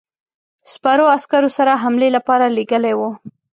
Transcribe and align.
سپرو 0.71 1.05
عسکرو 1.15 1.49
سره 1.57 1.73
حملې 1.83 2.09
لپاره 2.15 2.45
لېږلی 2.55 2.93
وو. 2.95 3.09